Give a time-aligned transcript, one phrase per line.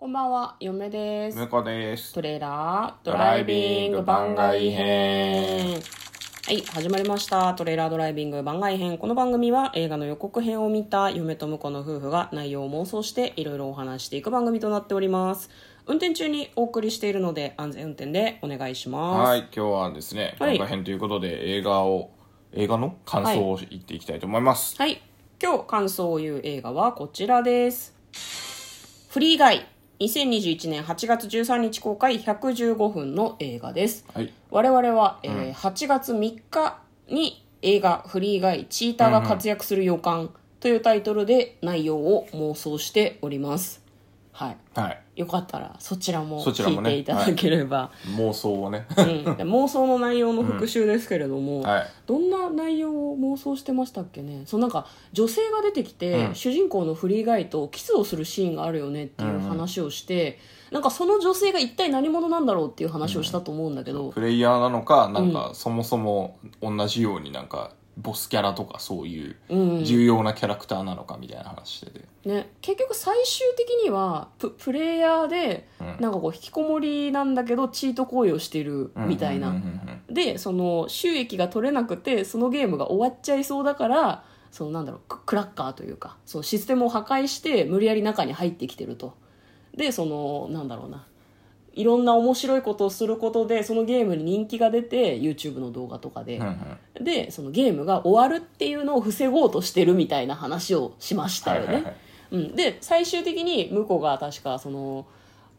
[0.00, 1.36] こんばんは、嫁です。
[1.36, 2.14] 向こうです。
[2.14, 5.72] トレーラードライビング番外編。
[6.46, 7.52] はい、始まりました。
[7.54, 8.96] トレーラードライビング番外編。
[8.96, 15.50] この番組は映画の予告編を見た嫁と婿の夫婦が内容を妄想していろいろお話していく番組となっております。
[15.88, 19.28] 運転中にお送りしているので安全運転でお願いします。
[19.30, 22.12] はい、今日はですね、はい番外編ということで映画を、
[22.52, 24.76] 映画の感想を言っていきたいと思います。
[24.78, 25.02] はい。
[25.42, 27.96] 今日感想を言う映画はこちらです。
[29.08, 29.66] フリーガイ。
[30.00, 34.04] 2021年8月13日公開115分の映画です。
[34.14, 34.32] はい。
[34.50, 36.78] 我々は、えー8月3日
[37.08, 43.82] に映画「フリーガイチーターが活躍する予感」というタイトルで内容を妄想しております。
[44.32, 44.56] はい。
[44.76, 45.00] はい。
[45.16, 48.86] よかったらそちらも聞いていただければ、妄想をね。
[48.96, 51.86] うん、妄想の内容の復習ですけれども、はい。
[52.06, 54.42] どんな内容を妄想してましたっけね？
[54.46, 60.38] そうなんか女性が出てきて、うん主人公のフリーガイとキスをするシーンがあるよねっていう話をして、
[60.70, 72.00] なんかその女性が一体何者なんだろうっていう話をしたと思うんだけど、プレイヤーなのか、なんか、そもそも同じようになんか、ボスキャラとかそういううん重要なキャラクターなのかみたいな話してて。
[72.24, 75.96] ね、結局最終的にはププレイヤーでうん。
[75.98, 89.14] なんかこう引きこもりなんだけどチート行為をしてるみたいな、うんうんうんうんでその収益が取れなくてそのゲームが終わっちゃいそうだからそのなんだろうククラッカーというかそのシステムを破壊して無理やり中に入ってきてると
[89.78, 91.06] でそのなんだろうな。
[91.74, 101.94] いろんな面白いことをすることでそのゲームに人気が出て YouTube の動画とかで、うんうんでそのゲームが終わるっていうのを防ごうとしてるみたいな話をしましたよね、はいはいはい。
[102.32, 105.06] うん、で最終的に向こうが確かその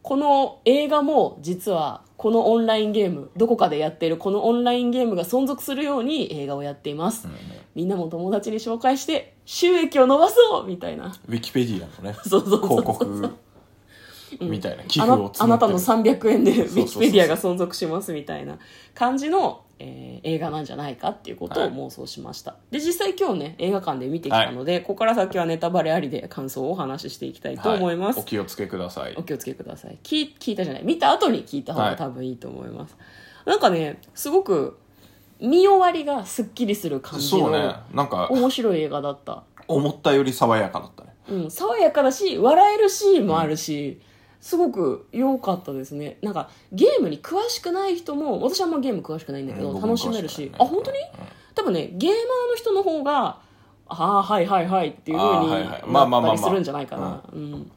[0.02, 7.30] この映画も実はこのオンラインゲームどこかでやってるこのオンラインゲームが存続するように映画をやっています、
[7.76, 11.16] みんなも友達に紹介して収益を伸ばそうみたいな。
[11.28, 12.70] ウィキペディアのね、 そうそうそうそう。
[12.70, 13.30] 広告
[14.42, 16.20] みたいな寄あ付をなあなたの募ってる。
[16.20, 18.58] 300円でウィキペディアが存続しますみたいな
[18.94, 28.24] 感じの、えー映画なんじゃないかっていうことをはい妄想しました、で実際今日ね映画館で見てきたので、ここから先はネタバレありで感想をお話ししていきたいと思います、はい。
[28.24, 29.16] お気をつけください。
[29.16, 29.24] お。
[29.24, 29.98] 気をつけください。
[30.04, 30.84] 聞聞いたじゃない？
[30.84, 31.92] 見た後に聞いた方はい。
[31.92, 32.98] が多分いいと思います、
[33.46, 34.78] なんかねすごく
[35.40, 37.60] 見終わりがすっきりする感じそうね。
[37.60, 39.44] の、なんか、面白い映画だった。
[39.70, 41.14] 思ったより爽やかだったね。
[41.30, 44.02] うん、爽やかだし笑えるシーンもあるし、
[44.40, 46.18] すごく良かったですね。
[46.22, 50.98] なんかゲームに詳しくない人も私はあんまゲーム詳しくないんだけど、楽しめるし、あ本当に、
[51.56, 52.18] 多分ねゲーマー
[52.52, 53.40] の人の方が
[53.88, 55.84] ああはいはいはいっていう風にあーはいはい。
[55.86, 56.34] まあまあまあまあ。
[56.34, 57.24] なったりするんじゃないかな。
[57.34, 57.72] うん。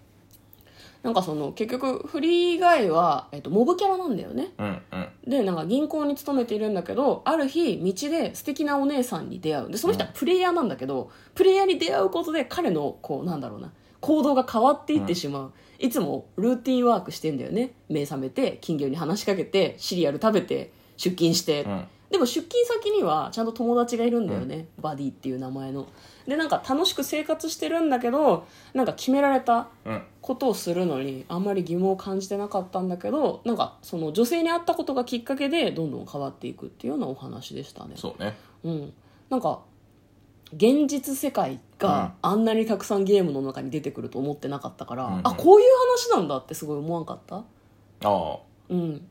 [1.02, 4.52] なんかその結局フリーガイは、えっと、モブキャラなんだよね。
[4.56, 5.08] うんうん。
[5.26, 9.70] でなんか銀行に勤めているんだけどある日道で素敵なお姉さんに出会う。
[9.70, 17.72] でその人はプレイヤーなんだけど、プレイヤーに出会うことで彼のこうなんだろうな行動が変わっていってしまう、いつもルーティンワークしてんだよね。
[17.88, 21.88] 目覚めて金魚に話しかけてシリアル食べて出勤して、ん。
[22.10, 25.86] でも出勤先にはちゃんと友達がいるんだよね、バディっていう名前の。
[26.26, 30.02] でなんか楽しく生活してるんだけどなんか決められたうん。
[30.20, 37.94] ことをするのにあんまり疑問を感じてなかったんだけどなんかその女性に会ったことがきっかけでどんどん変わっていくっていうようなお話でしたね。
[37.96, 38.36] そうね。
[38.62, 38.92] うん。
[39.30, 39.60] なんか
[40.54, 45.14] 現実世界があんなにたくさんゲームの中に出てくると思ってなかったから、うん。
[45.14, 45.66] うんあこういう
[46.10, 47.36] 話なんだってすごい思わんかった？
[47.36, 47.42] あ
[48.02, 48.36] あ、
[48.68, 49.06] うん。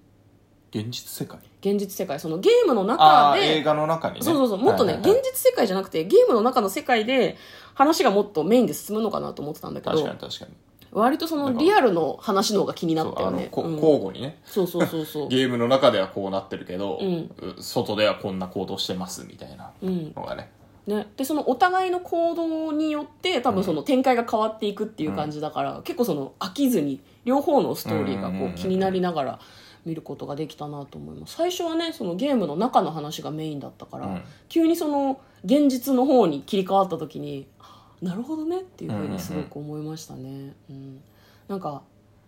[0.73, 1.39] 現実世界？
[1.61, 2.19] 現実世界。
[2.19, 4.21] そのゲームのあ中あ、映で画の中にね。
[4.21, 7.37] そうそうそうもっとね、現実世界じゃなくてゲームの中の世界で
[7.73, 10.51] 話がもっとメインで進むのかなと思ってたんだけ確かどに確かに。
[10.93, 13.75] 割とそのリアルの話の方が気になったよね、うん。
[13.75, 14.39] 交互にね。
[14.45, 15.27] そうそうそうそう。
[15.29, 17.31] ゲームの中ではこうなってるけど、うん。
[17.57, 20.13] う外ではこんな行動してますみたいなうん。
[20.15, 20.51] のがね。
[20.91, 28.51] ね、でそのお互いの行動によって多分その展開が変わっていくっていう感じだから、結構その飽きずに両方のストーリーがうんうんうんうん。
[28.53, 29.39] こう気になりながら
[29.85, 31.35] 見ることができたなと思います。
[31.35, 34.21] 最初はねそのゲームの中の話がメインだったから、うん。
[34.49, 41.01] 急にその現実の方に切り替わった時にあなるほどねっていうふうにすごく思いましたね、うん。
[41.47, 41.83] なんか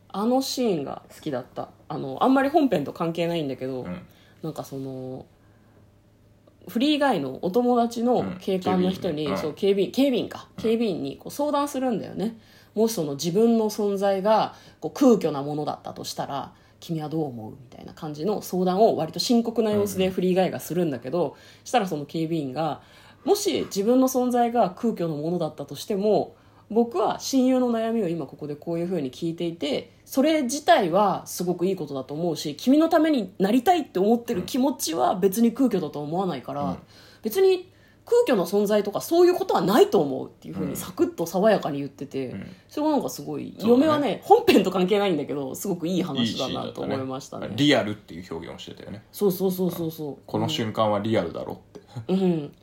[0.10, 1.70] あのシーンが好きだった。
[1.90, 4.02] あのあんまり本編と関係ないんだけど、うん。
[4.42, 5.26] なんかその
[6.68, 9.38] フリーガイのお友達の警官の人に、うん。
[9.38, 10.48] そう警備員警備員か。
[10.58, 12.38] 警備員にこう相談するんだよね。
[12.76, 22.82] もしその自分の存在がこう空虚なものだったとしたら君はどう思うみたいな感じの相談を割と深刻な様子でフリーガイがするんだけど、したらその警備員が
[23.24, 26.36] もし自分の存在が空虚のものだったとしても
[26.70, 36.78] 僕は親友の悩みを今ここでこういうふうに聞いていてそれ自体はすごくいいことだと思うし君のためになりたいって思ってる気持ちは別に空虚だとは思わないから、うん。
[37.22, 37.72] 別に
[38.06, 40.70] 空虚な存在とかそういうことはないと思うっていうふううん。
[40.72, 42.56] にサクッと爽やかに言ってて、うん。
[42.68, 43.54] それがなんかすごい、ね。
[43.60, 47.50] 嫁はね本編と関係ないんだけどすごくいい話だなと思いましたね。
[47.56, 49.04] リアルっていう表現をしてたよね。
[49.12, 50.18] そうそうそうそうそう。
[50.26, 52.54] この瞬間はリアルだろって、うん、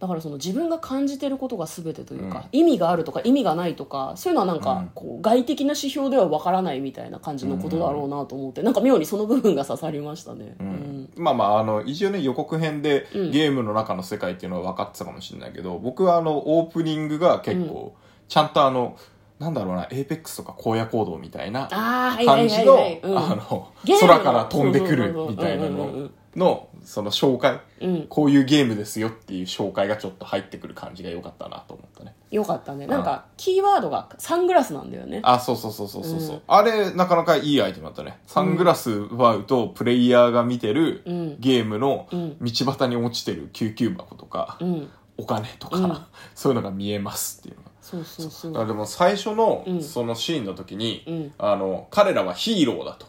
[0.00, 4.62] だからその自分が感じてることが全てというか、意味があるとか意味がないとかそういうのはなんうん。
[4.62, 10.70] かこう外的な指標ではわからないみたいな感じのことだろうなと思って、なんか妙にその部分が刺さりましたね、ううん。
[10.70, 13.30] んまあまああの一応ね予告編でうん。
[13.30, 17.94] ゲームの中の世界っていうのは分かってたかもしれないけど、僕はあのオープニングが結構
[18.28, 18.96] ちゃんとあの、
[19.38, 27.60] なんだろうなエーペックスとか荒野行動みたいな感じのあの空から飛んでくるみたいなうんうんうんうんののその紹介。
[27.80, 32.14] うん、こういうゲームですよっていう紹介がちょっと入ってくる感じが良かったなと思ったね。
[32.30, 32.86] よかったね。
[32.86, 35.20] なんかキーワードがサングラスなんだよね。
[35.24, 38.18] あそうそうそうそうそうそう、うんあれなかなかいいアイテムだったね。
[38.26, 41.40] サングラス奪うとプレイヤーが見てるうん。
[41.40, 42.36] ゲームのうん。
[42.38, 44.88] 道端に落ちてる救急箱とか、うん。
[45.16, 45.98] お金とか、うん。
[46.34, 47.70] そういうのが見えますっていうのが。
[47.80, 48.62] そうそうそう。
[48.62, 49.82] あでも最初のうん。
[49.82, 51.32] そのシーンの時に、うん。
[51.38, 53.06] あの彼らはヒーローだと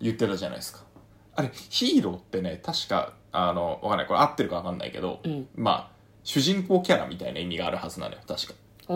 [0.00, 0.85] 言ってたじゃないですか
[1.36, 4.06] あれヒーローってね確かあのわかんない。
[4.06, 5.46] これ合ってるかわかんないけど、うん。
[5.54, 8.54] まあ主人公キャラみたいな意味があるはずなのよ確か、
[8.88, 8.92] あ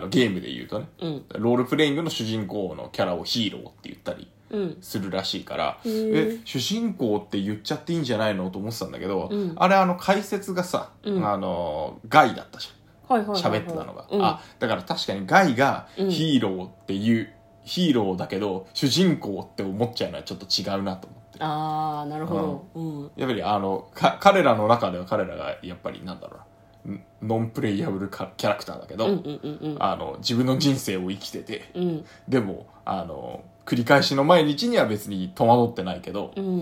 [0.00, 0.88] のゲームで言うとね。
[1.00, 1.24] うん。
[1.38, 4.78] ロールプレイングの主人公のキャラをヒーローって言ったりうん。
[4.80, 6.38] するらしいからへー。
[6.38, 9.52] え主人公って言っちゃっていいんじゃないのと思ってたんだけど、うん。
[9.56, 11.24] あれあの解説がさ、うん。
[11.28, 13.24] あのガイだったじゃん。
[13.34, 14.24] 喋ってたのが、うん。
[14.24, 16.10] あだから確かにガイがうん。
[16.10, 17.30] ヒーローっていう、
[17.64, 22.66] ヒーローだけど主人公って思っちゃうのはちょっと違うなと思ってああなるほど。
[22.74, 23.10] うん。
[23.16, 26.94] やっぱりあのか彼らの中では彼らがやっぱりなんだろうな。
[26.94, 29.76] んノンプレイヤブルかキャラクターだけど、うんうんうんうん。
[29.80, 32.04] あの自分の人生を生きててうん。
[32.28, 36.60] でもあの繰り返しの毎日には別に戸惑ってないけど、うん。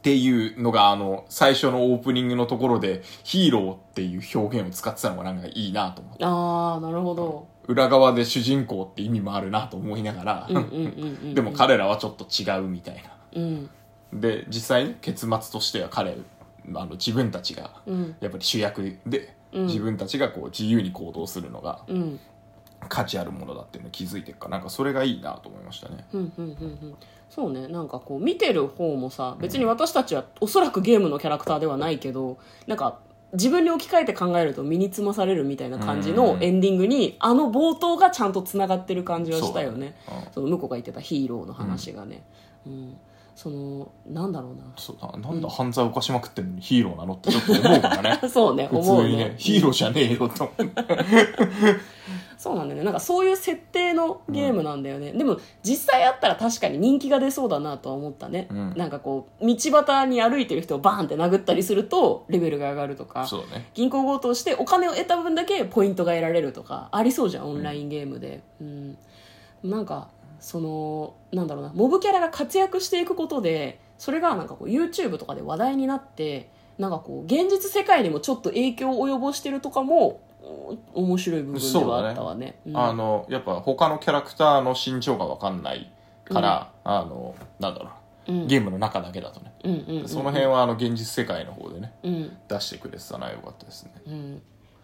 [0.00, 6.24] っていうのがあの最初のオープニングのところでヒーローっていう表現を使ってたのがなんかいいなと思って。
[6.24, 7.48] ああなるほど。
[7.66, 11.34] 裏側で主人公って意味もあるなと思いながら、うんうんうんうん。
[11.36, 13.02] でも彼らはちょっと違うみたいな
[13.34, 13.70] うん。
[14.12, 16.16] で実際に結末としては彼
[16.74, 18.16] あの自分たちがうん。
[18.20, 19.66] やっぱり主役で、うん。
[19.66, 22.20] 自分たちがこう自由に行動するのがうん。
[22.88, 24.46] 価値あるものだっていうのを気づいてるか。
[24.46, 26.04] らなんかそれがいいなと思いましたね。
[26.12, 26.52] うんうんうんう
[26.86, 26.94] ん。
[27.28, 27.68] そうね。
[27.68, 32.98] なんかこう見てる方もさ別に私たちはおそらくゲームのキャラクターではないけどなんか
[33.34, 36.42] 自分に置き換えて考えると身につまされるみたいな感じのうん。
[36.42, 39.94] エンディングにあの冒頭がちゃんとつながってる感じはしたよね。
[40.06, 40.32] そううん。
[40.32, 42.24] その向こうが言ってたヒーローの話がね、
[42.66, 42.96] うん
[43.42, 44.64] そのなんだろうな。
[44.76, 48.20] そうななんだ犯罪犯しまくってんのにヒーローなのってちょっと思うからね。
[48.28, 49.34] そうね普思う通にねね。
[49.38, 50.52] ヒーローじゃねえよと。
[52.36, 52.84] そうなんだよね。
[52.84, 58.74] なんかそういう設定のゲームなんだよね、でも実際あったら確かに人気が出そうだなとは思ったね、うん。
[58.76, 63.26] なんかこう道端に歩いてる人をバーンって殴ったりするとレベルが上がるとか。
[63.26, 63.70] そうね。
[63.72, 68.98] 銀行強盗してお金を得た分だけポイントが得られるとかありそうじゃんオンラインゲームで、うん。
[69.64, 70.08] なんか
[70.40, 82.60] そのなんだろうなモブキャラが活躍していくことでそれがなんかこう YouTube とかで話題になってなんかこう現実世界にもちょっと影響を及ぼしてるとかもお面白い部分ではあったわね。
[82.66, 82.76] うん。
[82.76, 85.92] あのやっぱ他のキャラクターの身長が分かんない
[86.24, 87.90] から、あのなんだろ
[88.28, 88.46] ううん。
[88.46, 92.36] ゲームの中だけだとね、うんうんうんその辺はあの現実世界の方でねうん。
[92.48, 93.92] 出してくれてたのはよかったですね。
[94.06, 94.42] うん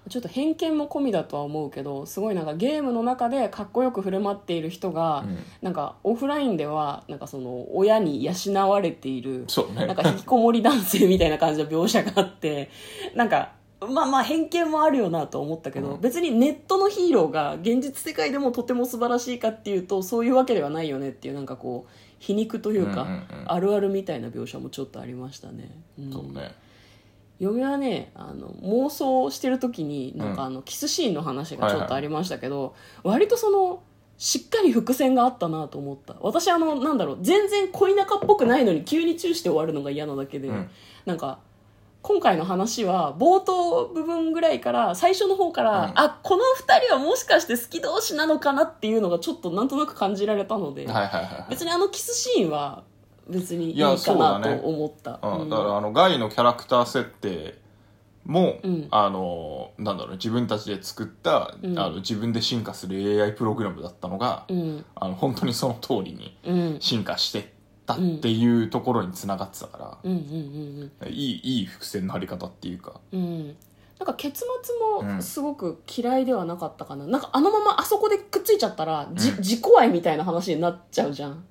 [0.08, 5.38] ちょっと偏見も込みだとは思うけどすごいなんかゲームの中でかっこよく振る舞っている人が、うん。
[5.62, 9.86] なんかオフラインではなんかその親に養われているそうね。
[9.86, 12.70] なんか引きこもり男性みたいな感じの描写があって
[13.14, 16.00] なんかまあまあ偏見もあるよなと思ったけど、うん。
[16.00, 23.24] 別にネットのヒーローが現実世界でもとても素晴らしいかっていうとそういうわけではないよねっていうなんかこう皮肉というか、うんうんうん。
[23.46, 25.70] あるあるみたいな描写もちょっとありましたね。
[25.98, 26.12] うん。
[26.12, 26.54] そうね
[27.38, 33.82] 嫁はねあの妄想してる時になんかうんあのキスシーンの話がちょっとありましたけど、割とその
[34.18, 36.16] しっかり伏線があったなと思った。
[36.20, 40.70] 私あのなんだろう全然恋仲っぽくないのに急にチューして終わるのが嫌なだけで、うん。
[41.04, 41.38] なんか
[42.00, 45.92] 今回の話は冒頭部分ぐらいから最初の方から、うん。
[45.96, 50.86] あこの2人はもしかして好き同士なのかなっていうのがちょっとなんとなく感じられたので、
[51.50, 52.84] 別にあのキスシーンは
[53.28, 55.18] 別にいいかなと思った。
[55.22, 57.58] うん、だからあのガイのキャラクター設定
[58.26, 58.88] も、うん。
[58.90, 61.78] あのなんだろうね自分たちで作った、うん。
[61.78, 64.84] あの自分で進化する AI プログラムだったのが、うん。
[64.94, 66.76] あの本当にその通りにうん。
[66.80, 67.44] 進化してっ
[67.86, 70.12] たっていうところにつながってたから、うん。
[70.12, 73.00] うんうんうんいいいい伏線の張り方っていうか。
[73.12, 73.46] うん、
[73.98, 79.36] なんか結末うんもすごく嫌いではなかったかな、なんかあのままあそこでくっついちゃったら、じうん。
[79.38, 81.44] 自己愛みたいな話になっちゃうじゃんん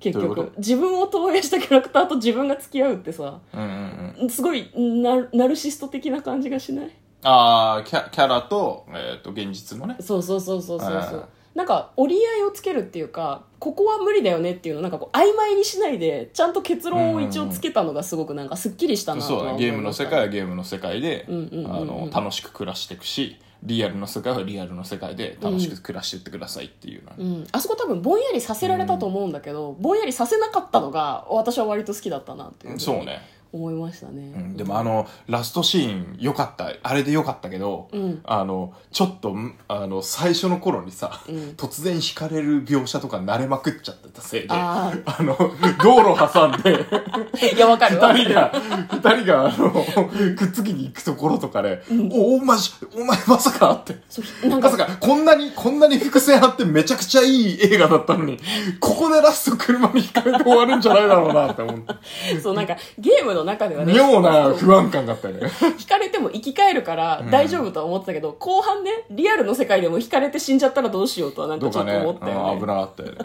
[0.00, 0.52] 結局。
[0.58, 4.30] 自分を投影したキャラクターと自分が付き合うってさとうんうんうん。
[4.30, 6.90] すごいナナルシスト的な感じがしない？
[7.22, 9.96] ああ、キャキャラと、えっ、と、現実のね。
[10.00, 21.72] そうそうそうそうそうはいそうなんか折り合いをつけるっていうかここは無理だよねっていうのをなんかこう曖昧にしないでちゃんと結論を一応つけたのがすごくなんかすっきりしたなとそうゲームの世界はゲームの世界で、うんうんうんうん。
[21.72, 32.78] あの、楽しく暮らしていくし、リアルの世界はリアルの世界で楽しく暮らしていってくださいっていうのうん、あそこ多分ぼんやりさせられたと思うんだけど、ぼんやりさせなかったのが私は割と好きだったなっていう。
[32.78, 33.20] そうね。
[33.54, 34.56] 思いましたね、うん。
[34.56, 36.72] でもあの、ラストシーン良かった。
[36.82, 38.20] あれで良かったけど、うん。
[38.24, 41.36] あの、ちょっと、んあの、最初の頃にさ、うん。
[41.56, 45.36] 突然惹かれる描写とか慣れまくっちゃってたせいで、ああの、
[45.82, 46.84] 道路挟んで、
[47.54, 48.08] いやわかるわ。
[48.08, 48.52] かる二人が、
[48.90, 51.80] 二人が、あの、くっつきに行くところとかで、
[52.10, 53.98] お、お、まじ、お前まさかって。
[54.08, 54.68] そうなんか。
[54.68, 58.40] まさか、こんなに、こんなに伏線あってめちゃくちゃいい映画だったのに、
[58.80, 61.94] ここでラスト車に引かれて終わるんじゃないだろうなって思って。
[62.42, 65.50] そうなんかゲームの中ではね妙な不安感があったよね。
[65.78, 72.52] 引かれても生き返るから大丈夫とは思ってたけど、後半ねリアルの世界でも引かれて死んじゃったらどうしようとはなんかちょっと思ったよね。
[72.54, 73.18] うん危なかったよね。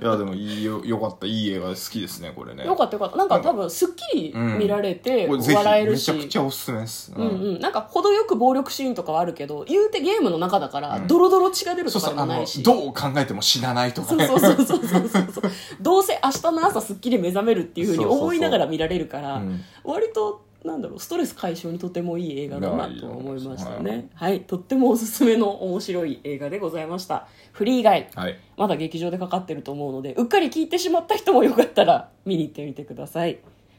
[0.00, 1.26] いや、でもいいよ、よかった。
[1.26, 2.64] いい映画で好きですね、これね。
[2.64, 3.16] よかったよかった。
[3.16, 7.12] なんか多分すっきり見られて笑えるし、めちゃくちゃおすすめです。
[7.16, 7.26] うん。
[7.26, 12.62] うん、なんか程よく暴力シーンとかはあるけど言うてゲームの中だから、ドロドロ血が出るとかでもない、し。
[12.62, 14.26] どう考えても死なないとかそうね。
[14.26, 14.86] そうそうそう。
[14.86, 19.47] そうそうどうせ明日の朝すっきり目覚めるっていうふうにそうそうそう思いながら見られるからうん
[19.84, 24.40] 割となんだろうストレス解消にとてもいい映画だなと思いましたはねはい。
[24.40, 27.28] とってもおすすめの面白い映画でございました。
[27.52, 28.10] フリー以外。
[28.14, 28.38] はい。
[28.56, 33.38] まだ劇場でかかってると思うのでうっかり聞いてしまった人もよかったら見に行ってみてください。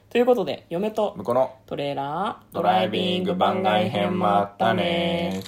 [0.10, 5.42] ということで嫁と向こうのトレーラードドライビング番外編もあったね